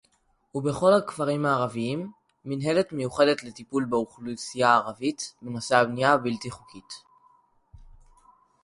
ובכל 0.55 0.93
הכפרים 0.93 1.45
הערביים; 1.45 2.11
מינהלת 2.45 2.91
מיוחדת 2.91 3.43
לטיפול 3.43 3.85
באוכלוסייה 3.85 4.69
הערבית 4.69 5.33
בנושא 5.41 5.75
הבנייה 5.77 6.13
הבלתי-חוקית 6.13 6.93